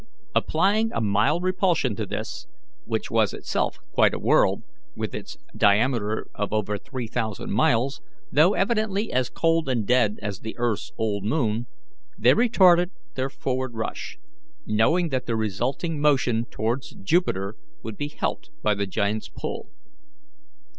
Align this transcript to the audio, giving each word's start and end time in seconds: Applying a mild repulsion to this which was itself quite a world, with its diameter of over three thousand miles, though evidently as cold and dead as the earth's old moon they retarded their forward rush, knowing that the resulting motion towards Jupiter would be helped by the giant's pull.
Applying 0.33 0.91
a 0.93 0.99
mild 0.99 1.43
repulsion 1.43 1.95
to 1.95 2.07
this 2.07 2.47
which 2.85 3.11
was 3.11 3.35
itself 3.35 3.77
quite 3.91 4.15
a 4.15 4.19
world, 4.19 4.63
with 4.95 5.13
its 5.13 5.37
diameter 5.55 6.25
of 6.33 6.51
over 6.51 6.79
three 6.79 7.05
thousand 7.05 7.51
miles, 7.51 8.01
though 8.31 8.55
evidently 8.55 9.11
as 9.11 9.29
cold 9.29 9.69
and 9.69 9.85
dead 9.85 10.17
as 10.23 10.39
the 10.39 10.55
earth's 10.57 10.91
old 10.97 11.23
moon 11.23 11.67
they 12.17 12.33
retarded 12.33 12.89
their 13.13 13.29
forward 13.29 13.75
rush, 13.75 14.17
knowing 14.65 15.09
that 15.09 15.27
the 15.27 15.35
resulting 15.35 16.01
motion 16.01 16.45
towards 16.49 16.95
Jupiter 17.03 17.53
would 17.83 17.95
be 17.95 18.07
helped 18.07 18.49
by 18.63 18.73
the 18.73 18.87
giant's 18.87 19.29
pull. 19.29 19.67